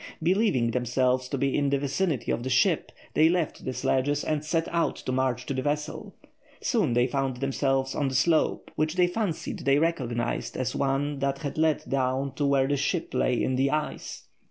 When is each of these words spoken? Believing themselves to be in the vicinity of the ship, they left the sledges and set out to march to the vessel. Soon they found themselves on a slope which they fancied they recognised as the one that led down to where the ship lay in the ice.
Believing 0.23 0.71
themselves 0.71 1.29
to 1.29 1.37
be 1.37 1.55
in 1.55 1.69
the 1.69 1.77
vicinity 1.77 2.31
of 2.31 2.41
the 2.41 2.49
ship, 2.49 2.91
they 3.13 3.29
left 3.29 3.63
the 3.65 3.71
sledges 3.71 4.23
and 4.23 4.43
set 4.43 4.67
out 4.69 4.95
to 4.95 5.11
march 5.11 5.45
to 5.45 5.53
the 5.53 5.61
vessel. 5.61 6.15
Soon 6.59 6.93
they 6.93 7.05
found 7.05 7.37
themselves 7.37 7.93
on 7.93 8.07
a 8.07 8.13
slope 8.15 8.71
which 8.75 8.95
they 8.95 9.05
fancied 9.05 9.59
they 9.59 9.77
recognised 9.77 10.57
as 10.57 10.71
the 10.71 10.79
one 10.79 11.19
that 11.19 11.55
led 11.55 11.83
down 11.87 12.33
to 12.33 12.47
where 12.47 12.67
the 12.67 12.77
ship 12.77 13.13
lay 13.13 13.43
in 13.43 13.55
the 13.57 13.69
ice. 13.69 14.23